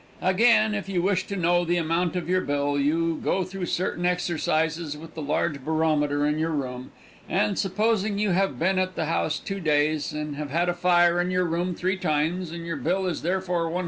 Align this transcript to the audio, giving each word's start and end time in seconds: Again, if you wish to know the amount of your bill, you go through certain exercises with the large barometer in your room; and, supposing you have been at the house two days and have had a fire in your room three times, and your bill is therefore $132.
Again, 0.23 0.73
if 0.73 0.89
you 0.89 1.03
wish 1.03 1.27
to 1.27 1.35
know 1.35 1.63
the 1.63 1.77
amount 1.77 2.15
of 2.15 2.27
your 2.27 2.41
bill, 2.41 2.79
you 2.79 3.21
go 3.23 3.43
through 3.43 3.67
certain 3.67 4.03
exercises 4.03 4.97
with 4.97 5.13
the 5.13 5.21
large 5.21 5.63
barometer 5.63 6.25
in 6.25 6.39
your 6.39 6.49
room; 6.49 6.89
and, 7.29 7.59
supposing 7.59 8.17
you 8.17 8.31
have 8.31 8.57
been 8.57 8.79
at 8.79 8.95
the 8.95 9.05
house 9.05 9.37
two 9.37 9.59
days 9.59 10.11
and 10.11 10.35
have 10.37 10.49
had 10.49 10.69
a 10.69 10.73
fire 10.73 11.21
in 11.21 11.29
your 11.29 11.45
room 11.45 11.75
three 11.75 11.97
times, 11.97 12.49
and 12.51 12.65
your 12.65 12.77
bill 12.77 13.05
is 13.05 13.21
therefore 13.21 13.65
$132. 13.69 13.79